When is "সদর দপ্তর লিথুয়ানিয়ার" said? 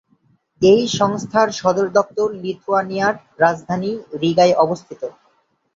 1.59-3.13